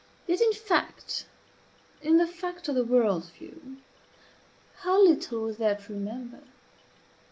Yet 0.25 0.41
in 0.41 0.53
fact 0.53 1.27
in 2.01 2.17
the 2.17 2.25
fact 2.25 2.67
of 2.67 2.73
the 2.73 2.83
world's 2.83 3.29
view 3.29 3.77
how 4.77 4.99
little 4.99 5.41
was 5.41 5.57
there 5.57 5.75
to 5.75 5.93
remember! 5.93 6.39